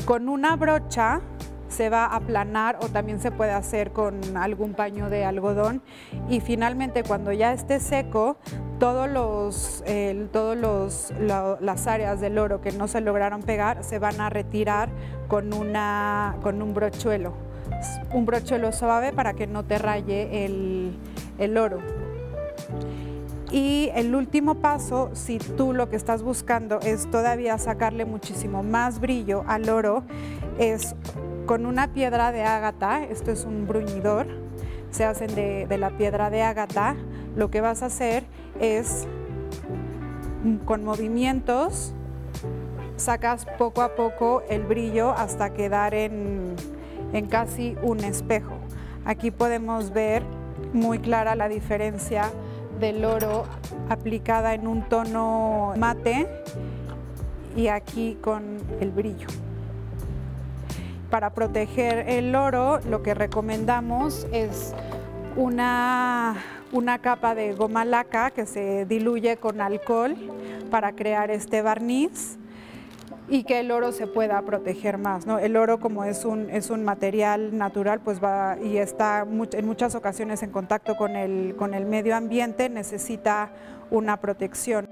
Con 0.04 0.28
una 0.28 0.56
brocha 0.56 1.20
se 1.68 1.90
va 1.90 2.06
a 2.06 2.16
aplanar 2.16 2.78
o 2.82 2.88
también 2.88 3.20
se 3.20 3.30
puede 3.30 3.52
hacer 3.52 3.92
con 3.92 4.36
algún 4.36 4.74
paño 4.74 5.10
de 5.10 5.24
algodón. 5.24 5.82
Y 6.28 6.40
finalmente 6.40 7.02
cuando 7.02 7.32
ya 7.32 7.52
esté 7.52 7.80
seco 7.80 8.36
todos 8.78 9.08
los, 9.08 9.84
todos 10.32 11.12
las 11.60 11.86
áreas 11.86 12.20
del 12.20 12.38
oro 12.38 12.60
que 12.60 12.72
no 12.72 12.88
se 12.88 13.00
lograron 13.00 13.42
pegar 13.42 13.84
se 13.84 13.98
van 13.98 14.20
a 14.20 14.30
retirar 14.30 14.88
con, 15.28 15.52
una, 15.52 16.36
con 16.42 16.62
un 16.62 16.74
brochuelo. 16.74 17.34
Un 18.12 18.24
brochuelo 18.24 18.72
suave 18.72 19.12
para 19.12 19.34
que 19.34 19.46
no 19.46 19.64
te 19.64 19.78
raye 19.78 20.44
el, 20.44 20.96
el 21.38 21.58
oro 21.58 21.80
y 23.50 23.90
el 23.94 24.14
último 24.14 24.56
paso, 24.56 25.10
si 25.14 25.38
tú 25.38 25.72
lo 25.72 25.88
que 25.88 25.96
estás 25.96 26.22
buscando 26.22 26.80
es 26.80 27.10
todavía 27.10 27.56
sacarle 27.58 28.04
muchísimo 28.04 28.62
más 28.62 29.00
brillo 29.00 29.44
al 29.46 29.68
oro, 29.70 30.02
es 30.58 30.94
con 31.46 31.64
una 31.64 31.92
piedra 31.92 32.30
de 32.30 32.42
ágata, 32.42 33.02
esto 33.04 33.30
es 33.30 33.44
un 33.44 33.66
bruñidor, 33.66 34.26
se 34.90 35.04
hacen 35.04 35.34
de, 35.34 35.78
la 35.78 35.96
piedra 35.96 36.28
de 36.28 36.42
ágata, 36.42 36.96
lo 37.36 37.50
que 37.50 37.62
vas 37.62 37.82
a 37.82 37.86
hacer 37.86 38.24
es 38.60 39.06
con 40.66 40.84
movimientos 40.84 41.94
sacas 42.96 43.46
poco 43.58 43.82
a 43.82 43.94
poco 43.94 44.42
el 44.50 44.64
brillo 44.64 45.12
hasta 45.12 45.54
quedar 45.54 45.94
en, 45.94 46.54
en 47.12 47.26
casi 47.26 47.76
un 47.82 48.00
espejo. 48.00 48.58
Aquí 49.04 49.30
podemos 49.30 49.92
ver 49.92 50.22
muy 50.72 50.98
clara 50.98 51.34
la 51.34 51.48
diferencia 51.48 52.30
del 52.78 53.04
oro 53.04 53.44
aplicada 53.88 54.54
en 54.54 54.66
un 54.66 54.88
tono 54.88 55.74
mate 55.76 56.28
y 57.56 57.68
aquí 57.68 58.16
con 58.20 58.58
el 58.80 58.90
brillo. 58.90 59.28
Para 61.10 61.30
proteger 61.30 62.08
el 62.08 62.34
oro 62.34 62.80
lo 62.88 63.02
que 63.02 63.14
recomendamos 63.14 64.26
es 64.32 64.74
una, 65.36 66.36
una 66.72 66.98
capa 66.98 67.34
de 67.34 67.54
goma 67.54 67.84
laca 67.84 68.30
que 68.30 68.46
se 68.46 68.84
diluye 68.84 69.38
con 69.38 69.60
alcohol 69.60 70.14
para 70.70 70.92
crear 70.92 71.30
este 71.30 71.62
barniz 71.62 72.38
y 73.28 73.44
que 73.44 73.60
el 73.60 73.70
oro 73.70 73.92
se 73.92 74.06
pueda 74.06 74.40
proteger 74.42 74.98
más. 74.98 75.26
¿no? 75.26 75.38
El 75.38 75.56
oro 75.56 75.78
como 75.80 76.04
es 76.04 76.24
un, 76.24 76.50
es 76.50 76.70
un 76.70 76.84
material 76.84 77.56
natural 77.56 78.00
pues 78.00 78.22
va 78.22 78.56
y 78.62 78.78
está 78.78 79.26
en 79.52 79.66
muchas 79.66 79.94
ocasiones 79.94 80.42
en 80.42 80.50
contacto 80.50 80.96
con 80.96 81.16
el, 81.16 81.54
con 81.56 81.74
el 81.74 81.86
medio 81.86 82.16
ambiente, 82.16 82.68
necesita 82.68 83.50
una 83.90 84.18
protección. 84.18 84.86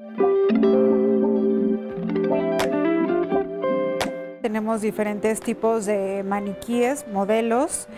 Tenemos 4.56 4.80
diferentes 4.80 5.40
tipos 5.40 5.84
de 5.84 6.24
maniquíes, 6.26 7.06
modelos. 7.08 7.88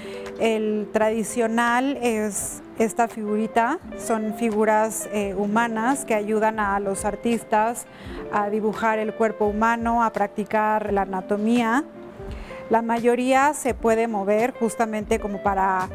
El 0.41 0.89
tradicional 0.93 1.97
es 2.03 2.63
esta 2.81 3.07
figurita, 3.07 3.79
son 3.97 4.35
figuras 4.35 5.09
eh, 5.13 5.37
humanas 5.39 6.05
que 6.05 6.15
ayudan 6.15 6.59
a 6.59 6.81
los 6.81 7.05
artistas 7.05 7.87
a 8.33 8.51
dibujar 8.51 8.99
el 8.99 9.15
cuerpo 9.15 9.47
humano, 9.47 10.03
a 10.03 10.13
practicar 10.13 10.93
la 10.93 11.03
anatomía. 11.03 11.85
La 12.71 12.83
mayoría 12.83 13.55
se 13.55 13.73
puede 13.73 14.09
mover 14.09 14.53
justamente 14.59 15.21
como 15.21 15.41
para, 15.45 15.89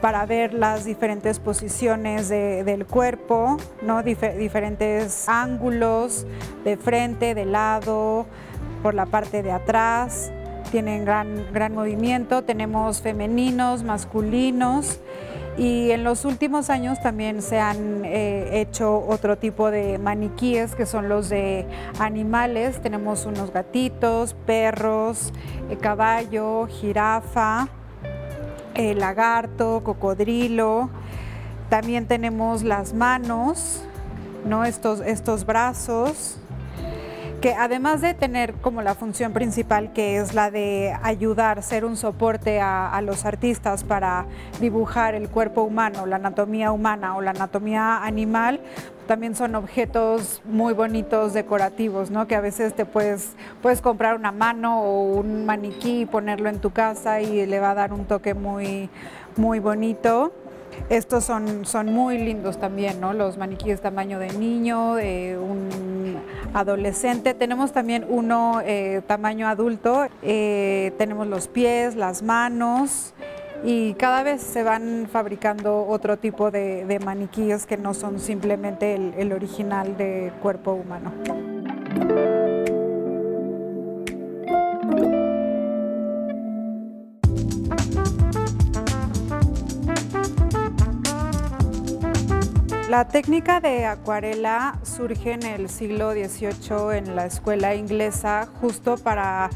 para 0.00 0.24
ver 0.26 0.54
las 0.54 0.84
diferentes 0.84 1.40
posiciones 1.40 2.28
del 2.28 2.86
cuerpo, 2.86 3.56
¿no? 3.82 4.04
diferentes 4.04 5.28
ángulos 5.28 6.24
de 6.62 6.76
frente, 6.76 7.34
de 7.34 7.46
lado, 7.46 8.26
por 8.84 8.92
la 8.92 9.06
parte 9.06 9.42
de 9.42 9.50
atrás, 9.50 10.30
tienen 10.70 11.06
gran, 11.06 11.50
gran 11.54 11.72
movimiento, 11.72 12.44
tenemos 12.44 13.00
femeninos, 13.00 13.82
masculinos 13.82 15.00
Y 15.56 15.90
en 15.92 16.04
los 16.04 16.26
últimos 16.26 16.68
años 16.68 17.00
también 17.00 17.40
se 17.40 17.60
han 17.60 18.04
eh, 18.04 18.60
hecho 18.60 19.02
otro 19.08 19.38
tipo 19.38 19.70
de 19.70 19.98
maniquíes 19.98 20.74
que 20.74 20.84
son 20.84 21.08
los 21.08 21.30
de 21.30 21.64
animales. 21.98 22.82
Tenemos 22.82 23.24
unos 23.24 23.52
gatitos, 23.52 24.34
perros, 24.46 25.32
eh, 25.70 25.76
caballo, 25.76 26.66
jirafa, 26.66 27.68
eh, 28.74 28.94
lagarto, 28.94 29.80
cocodrilo. 29.82 30.90
También 31.70 32.06
tenemos 32.06 32.64
las 32.64 32.92
manos, 32.92 33.80
¿no? 34.44 34.64
estos, 34.64 35.00
estos 35.00 35.46
brazos 35.46 36.38
que 37.44 37.52
además 37.52 38.00
de 38.00 38.14
tener 38.14 38.54
como 38.54 38.80
la 38.80 38.94
función 38.94 39.34
principal 39.34 39.92
que 39.92 40.16
es 40.16 40.32
la 40.32 40.50
de 40.50 40.96
ayudar, 41.02 41.62
ser 41.62 41.84
un 41.84 41.98
soporte 41.98 42.58
a, 42.62 42.98
los 43.02 43.26
artistas 43.26 43.84
para 43.84 44.24
dibujar 44.62 45.14
el 45.14 45.28
cuerpo 45.28 45.60
humano, 45.60 46.06
la 46.06 46.16
anatomía 46.16 46.72
humana 46.72 47.14
o 47.14 47.20
la 47.20 47.32
anatomía 47.32 48.02
animal, 48.02 48.60
también 49.06 49.34
son 49.34 49.56
objetos 49.56 50.40
muy 50.46 50.72
bonitos, 50.72 51.34
decorativos, 51.34 52.10
¿no? 52.10 52.26
Que 52.26 52.34
a 52.34 52.40
veces 52.40 52.72
te 52.74 52.86
puedes, 52.86 53.32
puedes 53.60 53.82
comprar 53.82 54.16
una 54.16 54.32
mano 54.32 54.80
o 54.80 55.02
un 55.02 55.44
maniquí 55.44 56.00
y 56.00 56.06
ponerlo 56.06 56.48
en 56.48 56.60
tu 56.60 56.70
casa 56.70 57.20
y 57.20 57.44
le 57.44 57.60
va 57.60 57.72
a 57.72 57.74
dar 57.74 57.92
un 57.92 58.06
toque 58.06 58.32
muy, 58.32 58.88
muy 59.36 59.58
bonito. 59.58 60.32
Estos 60.88 61.24
son, 61.24 61.66
son 61.66 61.92
muy 61.92 62.16
lindos 62.16 62.58
también, 62.58 63.02
¿no? 63.02 63.12
Los 63.12 63.36
maniquíes 63.36 63.82
tamaño 63.82 64.18
de 64.18 64.32
niño, 64.32 64.94
de 64.94 65.38
un 65.38 65.93
adolescente. 66.54 67.34
Tenemos 67.34 67.72
también 67.72 68.06
uno 68.08 68.62
eh, 68.64 69.02
tamaño 69.06 69.46
adulto. 69.48 70.06
Eh, 70.22 70.92
tenemos 70.96 71.26
los 71.26 71.48
pies, 71.48 71.96
las 71.96 72.22
manos 72.22 73.12
y 73.64 73.94
cada 73.94 74.22
vez 74.22 74.42
se 74.42 74.62
van 74.62 75.08
fabricando 75.10 75.86
otro 75.86 76.18
tipo 76.18 76.50
de, 76.50 77.00
maniquíes 77.04 77.66
que 77.66 77.76
no 77.76 77.94
son 77.94 78.20
simplemente 78.20 78.94
el 78.94 79.32
original 79.32 79.96
de 79.96 80.32
cuerpo 80.42 80.72
humano. 80.72 81.12
La 92.94 93.08
técnica 93.08 93.58
de 93.58 93.86
acuarela 93.86 94.78
surge 94.84 95.32
en 95.32 95.42
el 95.42 95.68
siglo 95.68 96.12
XVIII 96.12 96.96
en 96.96 97.16
la 97.16 97.26
escuela 97.26 97.74
inglesa 97.74 98.46
justo 98.60 98.96
para 98.96 99.50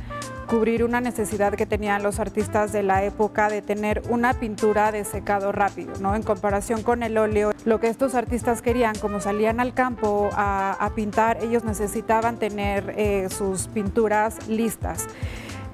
cubrir 0.49 0.83
una 0.83 1.00
necesidad 1.00 1.52
que 1.52 1.64
tenían 1.64 2.02
los 2.02 2.18
artistas 2.18 2.73
de 2.73 2.83
la 2.83 3.04
época 3.04 3.49
de 3.49 3.62
tener 3.62 4.02
una 4.09 4.35
pintura 4.35 4.90
de 4.90 5.04
secado 5.04 5.52
rápido, 5.52 5.92
¿no? 6.00 6.16
En 6.16 6.25
comparación 6.25 6.83
con 6.83 7.04
el 7.04 7.16
óleo, 7.16 7.52
lo 7.64 7.78
que 7.78 7.87
estos 7.87 8.16
artistas 8.16 8.61
querían, 8.61 8.97
como 8.99 9.21
salían 9.21 9.61
al 9.61 9.73
campo 9.73 10.30
a, 10.33 10.90
pintar, 10.97 11.38
ellos 11.40 11.62
necesitaban 11.62 12.38
tener 12.38 12.92
eh, 12.97 13.28
sus 13.30 13.68
pinturas 13.68 14.49
listas. 14.49 15.07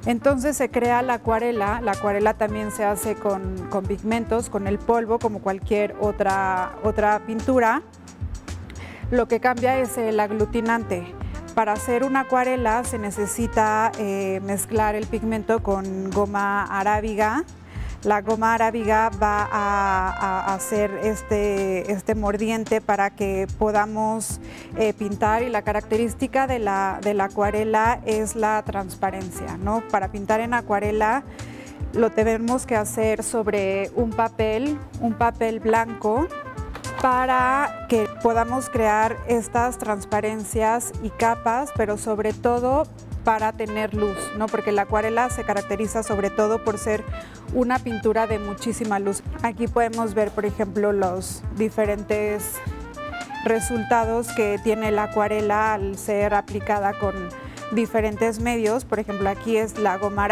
Entonces 0.07 0.57
se 0.57 0.71
crea 0.71 1.01
la 1.01 1.15
acuarela, 1.15 1.81
la 1.81 1.93
acuarela 1.93 2.35
también 2.35 2.71
se 2.71 2.85
hace 2.85 3.15
con, 3.15 3.69
pigmentos, 3.89 4.51
con 4.51 4.67
el 4.67 4.79
polvo, 4.79 5.19
como 5.19 5.41
cualquier 5.41 5.97
otra, 5.99 6.77
otra 6.83 7.21
pintura. 7.27 7.83
Lo 9.11 9.29
que 9.29 9.41
cambia 9.41 9.79
es 9.79 9.97
el 9.97 10.21
aglutinante. 10.21 11.07
Para 11.55 11.73
hacer 11.73 12.05
una 12.05 12.21
acuarela 12.21 12.85
se 12.85 12.99
necesita 12.99 13.93
eh, 13.99 14.41
mezclar 14.45 14.95
el 14.95 15.07
pigmento 15.07 15.63
con 15.63 16.11
goma 16.11 16.65
arábiga, 16.65 17.45
la 18.05 18.21
goma 18.21 18.55
arábiga 18.55 19.11
va 19.11 19.49
a, 19.51 20.55
hacer 20.55 20.91
este, 21.03 21.91
este, 21.91 22.15
mordiente 22.15 22.81
para 22.81 23.11
que 23.11 23.47
podamos 23.59 24.41
eh, 24.77 24.93
pintar 24.93 25.43
y 25.43 25.49
la 25.49 25.63
característica 25.63 26.47
de 26.47 26.59
la, 26.59 27.01
acuarela 27.21 28.01
es 28.05 28.37
la 28.37 28.63
transparencia. 28.65 29.57
¿no? 29.57 29.83
Para 29.91 30.09
pintar 30.09 30.41
en 30.41 30.55
acuarela 30.55 31.25
lo 31.95 32.11
tenemos 32.11 32.67
que 32.67 32.77
hacer 32.77 33.23
sobre 33.23 33.91
un 33.95 34.11
papel, 34.11 34.79
un 35.01 35.15
papel 35.15 35.61
blanco 35.61 36.27
para 37.01 37.87
que 37.89 38.09
podamos 38.23 38.69
crear 38.69 39.17
estas 39.29 39.79
transparencias 39.79 40.93
y 41.03 41.11
capas, 41.11 41.71
pero 41.77 41.99
sobre 41.99 42.33
todo 42.33 42.85
para 43.25 43.53
tener 43.53 43.95
luz, 43.95 44.17
¿no? 44.37 44.47
porque 44.47 44.71
la 44.71 44.83
acuarela 44.83 45.31
se 45.31 45.45
caracteriza 45.45 46.03
sobre 46.03 46.31
todo 46.31 46.63
por 46.63 46.79
ser 46.79 47.03
una 47.55 47.79
pintura 47.79 48.27
de 48.27 48.39
muchísima 48.39 48.99
luz. 48.99 49.23
Aquí 49.43 49.67
podemos 49.67 50.15
ver, 50.15 50.31
por 50.31 50.45
ejemplo, 50.45 50.93
los 50.93 51.43
diferentes 51.57 52.61
resultados 53.45 54.29
que 54.35 54.59
tiene 54.63 54.91
la 54.91 55.05
acuarela 55.05 55.75
al 55.75 55.99
ser 55.99 56.35
aplicada 56.35 56.93
con 56.99 57.15
diferentes 57.73 58.41
medios. 58.41 58.85
Por 58.85 58.99
ejemplo, 58.99 59.29
aquí 59.29 59.57
es 59.57 59.79
la 59.79 59.99
goma. 59.99 60.29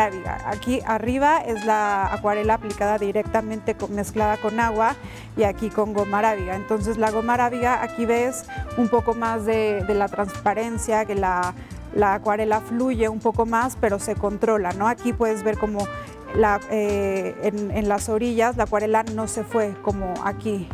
Aquí 0.46 0.80
arriba 0.86 1.38
es 1.38 1.64
la 1.64 2.12
acuarela 2.12 2.54
aplicada 2.54 2.98
directamente 2.98 3.76
mezclada 3.90 4.36
con 4.36 4.58
agua 4.60 4.96
y 5.36 5.42
aquí 5.42 5.68
con 5.68 5.92
goma 5.92 6.18
arábiga. 6.18 6.56
Entonces 6.56 6.96
la 6.96 7.10
goma 7.10 7.34
arábiga 7.34 7.82
aquí 7.82 8.06
ves 8.06 8.44
un 8.76 8.88
poco 8.88 9.14
más 9.14 9.44
de 9.44 9.84
la 9.88 10.08
transparencia, 10.08 11.04
que 11.04 11.14
la 11.14 11.54
la 11.94 12.14
acuarela 12.14 12.60
fluye 12.60 13.08
un 13.08 13.20
poco 13.20 13.46
más, 13.46 13.76
pero 13.80 13.98
se 13.98 14.14
controla, 14.14 14.72
¿no? 14.72 14.88
Aquí 14.88 15.12
puedes 15.12 15.42
ver 15.42 15.58
como 15.58 15.86
eh, 16.70 17.34
en, 17.42 17.88
las 17.88 18.08
orillas 18.08 18.56
la 18.56 18.64
acuarela 18.64 19.02
no 19.02 19.28
se 19.28 19.44
fue 19.44 19.74
como 19.82 20.14
aquí, 20.24 20.66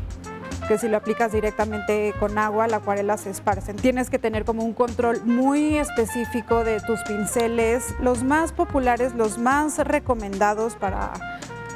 que 0.69 0.79
si 0.79 0.89
lo 0.89 0.97
aplicas 0.97 1.33
directamente 1.33 2.15
con 2.21 2.39
agua, 2.39 2.69
la 2.69 2.77
acuarela 2.77 3.17
se 3.17 3.31
esparce. 3.31 3.75
Tienes 3.75 4.09
que 4.09 4.19
tener 4.19 4.45
como 4.45 4.63
un 4.63 4.73
control 4.73 5.25
muy 5.25 5.77
específico 5.77 6.63
de 6.63 6.81
tus 6.81 7.01
pinceles. 7.03 7.95
Los 8.01 8.23
más 8.23 8.53
populares, 8.53 9.15
los 9.15 9.39
más 9.39 9.79
recomendados 9.79 10.77
para, 10.77 11.13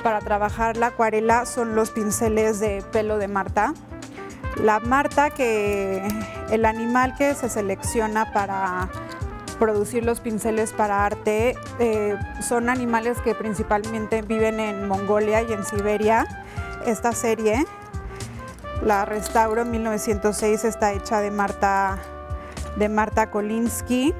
para 0.04 0.20
trabajar 0.20 0.76
la 0.76 0.88
acuarela 0.88 1.46
son 1.46 1.74
los 1.74 1.90
pinceles 1.90 2.60
de 2.60 2.84
pelo 2.92 3.18
de 3.18 3.28
Marta. 3.28 3.74
La 4.62 4.78
Marta, 4.80 5.30
que 5.30 6.06
el 6.50 6.66
animal 6.66 7.14
que 7.16 7.34
se 7.34 7.48
selecciona 7.48 8.32
para 8.32 8.90
producir 9.62 10.04
los 10.04 10.18
pinceles 10.18 10.72
para 10.72 11.06
arte. 11.06 11.54
Eh, 11.78 12.16
son 12.40 12.68
animales 12.68 13.20
que 13.20 13.32
principalmente 13.32 14.20
viven 14.22 14.58
en 14.58 14.88
Mongolia 14.88 15.40
y 15.42 15.52
en 15.52 15.64
Siberia. 15.64 16.26
Esta 16.84 17.12
serie, 17.12 17.64
la 18.82 19.04
restauro 19.04 19.62
en 19.62 19.70
1906, 19.70 20.64
está 20.64 20.92
hecha 20.92 21.20
de 21.20 21.30
Marta, 21.30 21.96
de 22.76 22.88
Marta 22.88 23.30
Kolinsky 23.30 24.12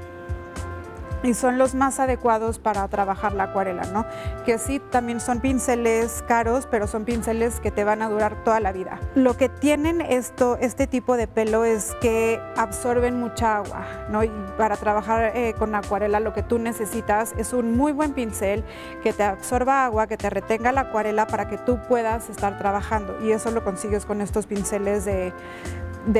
y 1.23 1.33
son 1.33 1.57
los 1.57 1.73
más 1.73 1.99
adecuados 1.99 2.59
para 2.59 2.87
trabajar 2.89 3.33
la 3.33 3.45
acuarela, 3.45 3.83
¿no? 3.85 4.05
Que 4.45 4.57
sí, 4.57 4.79
también 4.79 5.19
son 5.19 5.39
pinceles 5.39 6.23
caros, 6.27 6.67
pero 6.69 6.85
son 6.85 7.05
pinceles 7.05 7.59
que 7.59 7.71
te 7.71 7.83
van 7.83 8.01
a 8.01 8.09
durar 8.09 8.43
toda 8.43 8.59
la 8.59 8.71
vida. 8.71 8.99
Lo 9.15 9.35
que 9.35 9.49
tienen 9.49 10.01
esto, 10.01 10.57
este 10.59 10.85
tipo 10.85 11.17
de 11.17 11.27
pelo 11.27 11.65
es 11.65 11.95
que 12.01 12.39
absorben 12.57 13.19
mucha 13.19 13.57
agua, 13.57 13.85
¿no? 14.09 14.23
Y 14.23 14.31
para 14.57 14.75
trabajar 14.75 15.31
eh, 15.35 15.55
con 15.57 15.73
acuarela 15.73 16.19
lo 16.19 16.33
que 16.33 16.43
tú 16.43 16.59
necesitas 16.59 17.33
es 17.37 17.53
un 17.53 17.75
muy 17.77 17.93
buen 17.93 18.13
pincel 18.13 18.63
que 19.01 19.13
te 19.13 19.23
absorba 19.23 19.85
agua, 19.85 20.07
que 20.07 20.17
te 20.17 20.29
retenga 20.29 20.71
la 20.71 20.81
acuarela 20.81 21.25
para 21.27 21.47
que 21.47 21.57
tú 21.57 21.79
puedas 21.87 22.29
estar 22.29 22.57
trabajando. 22.57 23.17
Y 23.23 23.31
eso 23.31 23.51
lo 23.51 23.63
consigues 23.63 24.05
con 24.05 24.21
estos 24.21 24.45
pinceles 24.45 25.05
de, 25.05 25.33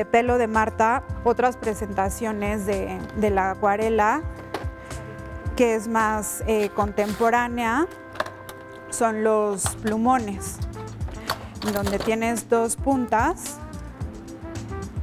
pelo 0.06 0.38
de 0.38 0.48
Marta. 0.48 1.04
Otras 1.24 1.58
presentaciones 1.58 2.66
de, 2.66 3.00
de 3.18 3.30
la 3.30 3.52
acuarela 3.52 4.24
que 5.56 5.76
es 5.76 5.88
más 5.88 6.44
eh, 6.48 6.70
contemporánea 6.70 7.88
son 8.89 9.24
los 9.24 9.68
plumones, 9.82 10.58
donde 11.74 12.00
tienes 12.00 12.50
dos 12.50 12.76
puntas. 12.76 13.58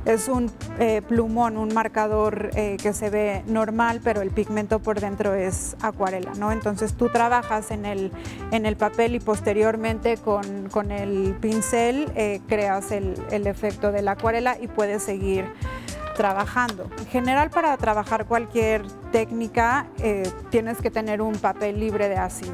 Es 0.07 0.29
un 0.29 0.51
eh, 0.79 1.03
plumón, 1.07 1.57
un 1.57 1.75
marcador 1.75 2.51
eh, 2.55 2.79
que 2.83 2.93
se 2.93 3.11
ve 3.11 3.45
normal, 3.47 4.01
pero 4.03 4.23
el 4.23 4.31
pigmento 4.31 4.79
por 4.79 4.99
dentro 4.99 5.35
es 5.35 5.77
acuarela, 5.83 6.33
¿no? 6.35 6.53
Entonces 6.53 6.95
tú 6.95 7.11
trabajas 7.11 7.71
en 7.71 7.85
el, 7.85 8.11
en 8.51 8.65
el 8.65 8.77
papel 8.77 9.15
y 9.15 9.21
posteriormente 9.21 10.17
con, 10.17 10.91
el 10.91 11.37
pincel 11.41 12.11
creas 12.49 12.93
el, 12.93 13.15
el 13.31 13.47
efecto 13.47 13.93
de 13.93 14.03
la 14.03 14.13
acuarela 14.13 14.57
y 14.59 14.69
puedes 14.69 15.03
seguir 15.03 15.45
trabajando. 16.21 16.91
En 16.99 17.07
general 17.07 17.49
para 17.49 17.75
trabajar 17.79 18.27
cualquier 18.27 18.87
técnica 19.11 19.87
eh, 20.03 20.31
tienes 20.51 20.77
que 20.83 20.91
tener 20.91 21.23
un 21.23 21.33
papel 21.33 21.81
libre 21.81 22.11
de 22.11 22.19
ácido 22.19 22.53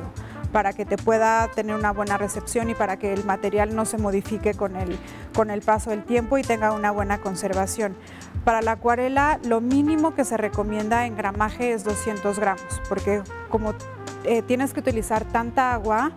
para 0.52 0.72
que 0.72 0.84
te 0.84 0.96
pueda 0.96 1.48
tener 1.48 1.74
una 1.74 1.90
buena 1.90 2.16
recepción 2.16 2.70
y 2.70 2.76
para 2.76 2.96
que 2.96 3.12
el 3.12 3.24
material 3.24 3.74
no 3.74 3.84
se 3.84 3.98
modifique 3.98 4.54
con 4.54 4.76
el, 4.76 4.96
con 5.34 5.50
el 5.50 5.62
paso 5.62 5.90
del 5.90 6.04
tiempo 6.04 6.38
y 6.38 6.42
tenga 6.42 6.72
una 6.74 6.92
buena 6.92 7.18
conservación. 7.18 7.96
Para 8.44 8.62
la 8.62 8.70
acuarela 8.70 9.40
lo 9.42 9.60
mínimo 9.60 10.14
que 10.14 10.24
se 10.24 10.36
recomienda 10.36 11.04
en 11.04 11.16
gramaje 11.16 11.72
es 11.72 11.82
200 11.82 12.38
gramos 12.38 12.80
porque 12.88 13.20
como 13.50 13.74
eh, 14.22 14.42
tienes 14.42 14.74
que 14.74 14.78
utilizar 14.78 15.24
tanta 15.24 15.74
agua, 15.74 16.12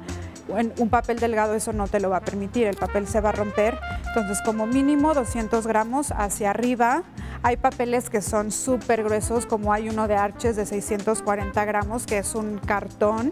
un 0.78 0.90
papel 0.90 1.20
delgado 1.20 1.54
eso 1.54 1.74
no 1.74 1.88
te 1.88 2.00
lo 2.00 2.10
va 2.10 2.18
a 2.18 2.22
permitir, 2.22 2.68
el 2.68 2.78
papel 2.78 3.08
se 3.08 3.22
va 3.22 3.30
a 3.30 3.32
romper. 3.34 3.80
Entonces 4.08 4.40
como 4.44 4.66
mínimo 4.66 5.14
200 5.14 5.68
gramos 5.68 6.12
hacia 6.12 6.52
arriba. 6.52 7.04
Hay 7.42 7.56
papeles 7.58 8.10
que 8.10 8.22
son 8.22 8.52
súper 8.52 9.04
gruesos, 9.04 9.46
como 9.46 9.72
hay 9.72 9.88
uno 9.90 10.08
de 10.08 10.16
Arches 10.16 10.58
de 10.58 10.66
640 10.66 11.64
gramos, 11.66 12.06
que 12.06 12.18
es 12.18 12.36
un 12.36 12.58
cartón. 12.58 13.32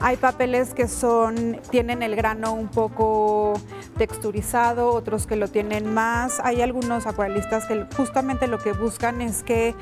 Hay 0.00 0.16
papeles 0.16 0.74
que 0.74 0.88
son, 0.88 1.60
tienen 1.70 2.02
el 2.02 2.16
grano 2.16 2.52
un 2.52 2.68
poco 2.68 3.54
texturizado, 3.98 4.92
otros 4.92 5.26
que 5.26 5.36
lo 5.36 5.48
tienen 5.48 5.92
más. 5.92 6.40
Hay 6.40 6.62
algunos 6.62 7.06
acuarelistas 7.06 7.66
que 7.66 7.86
justamente 7.96 8.46
lo 8.46 8.58
que 8.58 8.72
buscan 8.72 9.20
es 9.20 9.42
que 9.42 9.74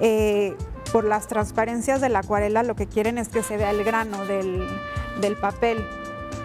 eh, 0.00 0.54
por 0.92 1.04
las 1.04 1.26
transparencias 1.28 2.00
de 2.00 2.08
la 2.08 2.20
acuarela 2.20 2.62
lo 2.62 2.76
que 2.76 2.86
quieren 2.86 3.18
es 3.18 3.28
que 3.28 3.42
se 3.42 3.56
vea 3.56 3.70
el 3.70 3.84
grano 3.84 4.24
del, 4.24 4.66
del 5.20 5.36
papel. 5.36 5.78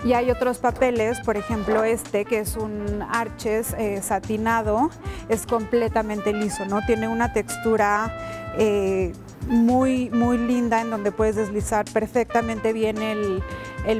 Y 0.03 0.13
hay 0.13 0.29
otros 0.31 0.57
papeles, 0.57 1.21
por 1.21 1.37
ejemplo 1.37 1.83
este, 1.85 2.25
que 2.25 2.39
es 2.39 2.57
un 2.57 3.01
arches 3.09 3.73
eh, 3.77 4.01
satinado, 4.01 4.89
es 5.29 5.45
completamente 5.45 6.33
liso, 6.33 6.65
¿no? 6.65 6.81
Tiene 6.85 7.07
una 7.07 7.31
textura 7.31 8.11
eh, 8.57 9.13
muy, 9.47 10.09
muy 10.09 10.37
linda 10.37 10.81
en 10.81 10.89
donde 10.89 11.13
puedes 11.13 11.37
deslizar 11.37 11.85
perfectamente 11.85 12.73
bien 12.73 12.97
el, 13.01 13.41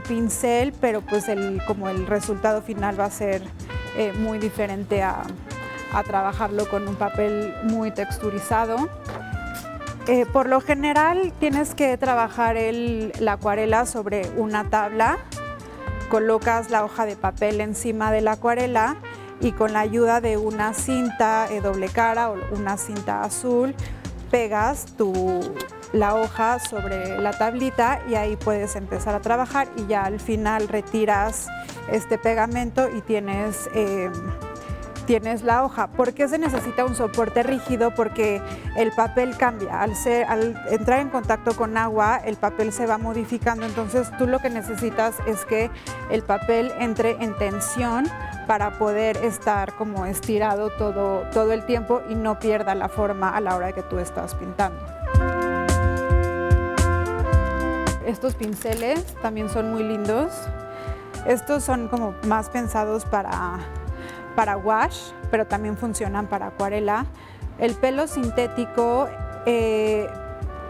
pincel, 0.02 0.74
pero 0.82 1.02
pues 1.02 1.30
el, 1.30 1.62
como 1.66 1.88
el 1.88 2.06
resultado 2.06 2.62
final 2.62 3.00
va 3.00 3.06
a 3.06 3.12
ser 3.12 3.42
eh, 3.98 4.12
muy 4.18 4.39
diferente 4.39 5.02
a, 5.04 5.24
trabajarlo 6.08 6.68
con 6.70 6.88
un 6.88 6.96
papel 6.96 7.54
muy 7.66 7.92
texturizado. 7.92 8.89
por 10.34 10.50
lo 10.50 10.60
general 10.60 11.32
tienes 11.39 11.76
que 11.76 11.96
trabajar 12.00 12.58
la 13.20 13.34
acuarela 13.34 13.86
sobre 13.86 14.28
una 14.36 14.72
tabla 14.72 15.20
colocas 16.10 16.70
la 16.70 16.84
hoja 16.84 17.06
de 17.06 17.16
papel 17.16 17.62
encima 17.62 18.12
de 18.12 18.22
la 18.22 18.34
acuarela 18.34 18.98
y 19.39 19.52
con 19.52 19.74
la 19.74 19.82
ayuda 19.82 20.22
de 20.22 20.38
una 20.38 20.74
cinta 20.74 21.48
doble 21.62 21.89
cara 21.89 22.32
o 22.32 22.38
una 22.56 22.78
cinta 22.78 23.24
azul 23.24 23.76
pegas 24.32 24.86
tu, 24.98 25.42
la 25.94 26.16
hoja 26.16 26.58
sobre 26.58 27.20
la 27.20 27.32
tablita 27.38 28.02
y 28.10 28.16
ahí 28.16 28.36
puedes 28.36 28.76
empezar 28.76 29.13
a 29.13 29.20
trabajar 29.22 29.70
y 29.78 29.86
ya 29.86 30.06
al 30.06 30.20
final 30.20 30.68
retiras 30.68 31.48
este 31.92 32.18
pegamento 32.18 32.89
y 32.89 33.02
tienes 33.02 33.70
eh, 33.76 34.10
tienes 35.06 35.44
la 35.44 35.63
hoja. 35.63 35.88
¿Por 35.88 36.13
qué 36.13 36.28
se 36.28 36.38
necesita 36.38 36.86
un 36.86 36.96
soporte 36.96 37.44
rígido? 37.44 37.94
Porque 37.94 38.42
el 38.76 38.92
papel 38.92 39.38
cambia. 39.38 39.82
Al, 39.82 39.94
entrar 40.70 41.00
en 41.00 41.10
contacto 41.10 41.56
con 41.56 41.78
agua, 41.78 42.18
el 42.18 42.36
papel 42.36 42.72
se 42.72 42.86
va 42.86 42.98
modificando. 42.98 43.66
Entonces 43.66 44.10
tú 44.18 44.28
lo 44.28 44.39
que 44.39 44.50
necesitas 44.50 45.16
es 45.28 45.46
que 45.46 45.70
el 46.10 46.24
papel 46.24 46.72
entre 46.80 47.12
en 47.24 47.38
tensión 47.38 48.08
para 48.48 48.78
poder 48.78 49.18
estar 49.18 49.74
como 49.76 50.06
estirado 50.06 50.70
todo, 50.72 51.30
todo 51.32 51.52
el 51.54 51.66
tiempo 51.66 52.02
y 52.10 52.16
no 52.16 52.39
pierda 52.39 52.76
la 52.76 52.89
forma 52.89 53.30
a 53.30 53.42
la 53.42 53.56
hora 53.56 53.72
que 53.72 53.84
tú 53.84 54.00
estás 54.00 54.36
pintando. 54.36 54.80
Estos 58.06 58.36
pinceles 58.36 59.06
también 59.22 59.50
son 59.50 59.72
muy 59.72 59.84
lindos. 59.84 60.32
Estos 61.26 61.63
son 61.63 61.88
como 61.88 62.13
más 62.28 62.50
pensados 62.50 63.06
para 63.06 63.60
para 64.36 64.58
wash, 64.58 65.12
pero 65.32 65.46
también 65.48 65.78
funcionan 65.78 66.28
para 66.28 66.48
acuarela. 66.48 67.06
El 67.60 67.76
pelo 67.76 68.08
sintético, 68.08 69.08
eh, 69.46 70.08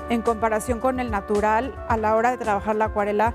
en 0.09 0.21
comparación 0.21 0.79
con 0.79 0.99
el 0.99 1.11
natural, 1.11 1.73
a 1.87 1.97
la 1.97 2.15
hora 2.15 2.31
de 2.31 2.37
trabajar 2.37 2.75
la 2.75 2.85
acuarela, 2.85 3.33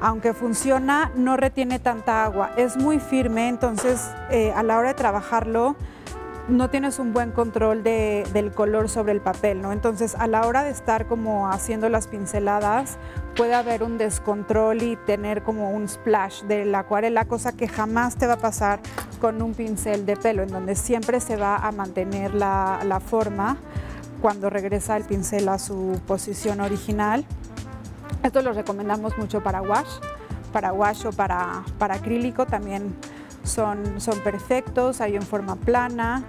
aunque 0.00 0.34
funciona, 0.34 1.12
no 1.14 1.36
retiene 1.36 1.78
tanta 1.78 2.24
agua. 2.24 2.50
Es 2.56 2.76
muy 2.76 2.98
firme, 2.98 3.48
entonces 3.48 4.10
eh, 4.30 4.52
a 4.54 4.62
la 4.62 4.76
hora 4.78 4.88
de 4.88 4.94
trabajarlo, 4.94 5.76
no 6.48 6.70
tienes 6.70 6.98
un 6.98 7.12
buen 7.12 7.30
control 7.30 7.82
del 7.82 8.52
color 8.52 8.88
sobre 8.88 9.12
el 9.12 9.20
papel, 9.20 9.62
¿no? 9.62 9.72
Entonces, 9.72 10.14
a 10.16 10.26
la 10.26 10.46
hora 10.46 10.64
de 10.64 10.70
estar 10.70 11.06
como 11.06 11.48
haciendo 11.48 11.88
las 11.88 12.08
pinceladas, 12.08 12.98
puede 13.36 13.54
haber 13.54 13.82
un 13.82 13.96
descontrol 13.96 14.82
y 14.82 14.96
tener 14.96 15.42
como 15.42 15.70
un 15.70 15.88
splash 15.88 16.42
de 16.42 16.64
la 16.64 16.80
acuarela, 16.80 17.26
cosa 17.26 17.52
que 17.52 17.68
jamás 17.68 18.16
te 18.16 18.26
va 18.26 18.34
a 18.34 18.38
pasar 18.38 18.80
con 19.20 19.40
un 19.40 19.54
pincel 19.54 20.04
de 20.04 20.16
pelo, 20.16 20.42
en 20.42 20.48
donde 20.48 20.74
siempre 20.74 21.20
se 21.20 21.36
va 21.36 21.56
a 21.56 21.70
mantener 21.70 22.34
la, 22.34 23.00
forma 23.04 23.56
cuando 24.20 24.50
regresa 24.50 24.96
el 24.96 25.04
pincel 25.04 25.48
a 25.48 25.58
su 25.58 26.00
posición 26.06 26.60
original. 26.60 27.24
Esto 28.22 28.42
lo 28.42 28.52
recomendamos 28.52 29.16
mucho 29.16 29.42
para 29.42 29.62
wash, 29.62 29.88
para 30.52 30.72
wash 30.72 31.06
o 31.06 31.12
para, 31.12 31.64
para 31.78 31.94
acrílico 31.94 32.46
también 32.46 32.94
son, 33.44 34.00
son 34.00 34.20
perfectos, 34.20 35.00
hay 35.00 35.16
en 35.16 35.22
forma 35.22 35.56
plana, 35.56 36.24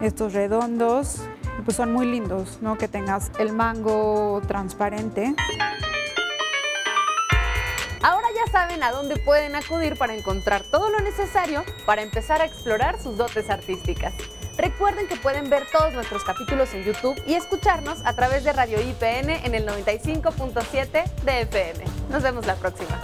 estos 0.00 0.32
redondos, 0.32 1.20
pues 1.64 1.76
son 1.76 1.92
muy 1.92 2.06
lindos, 2.06 2.58
¿no? 2.60 2.76
Que 2.76 2.88
tengas 2.88 3.30
el 3.38 3.52
mango 3.52 4.42
transparente. 4.46 5.34
Ahora 8.02 8.26
ya 8.34 8.52
saben 8.52 8.82
a 8.82 8.90
dónde 8.92 9.16
pueden 9.16 9.56
acudir 9.56 9.96
para 9.96 10.14
encontrar 10.14 10.62
todo 10.70 10.90
lo 10.90 11.00
necesario 11.00 11.64
para 11.86 12.02
empezar 12.02 12.42
a 12.42 12.44
explorar 12.44 13.00
sus 13.00 13.16
dotes 13.16 13.48
artísticas. 13.48 14.12
Recuerden 14.58 15.08
que 15.08 15.16
pueden 15.16 15.50
ver 15.50 15.64
todos 15.72 15.94
nuestros 15.94 16.22
capítulos 16.22 16.72
en 16.74 16.84
YouTube 16.84 17.20
y 17.26 17.34
escucharnos 17.34 18.00
a 18.04 18.14
través 18.14 18.44
de 18.44 18.52
Radio 18.52 18.78
IPN 18.80 19.30
en 19.30 19.54
el 19.54 19.66
95.7 19.66 21.10
de 21.24 21.40
FM. 21.40 21.84
Nos 22.10 22.22
vemos 22.22 22.46
la 22.46 22.54
próxima. 22.56 23.00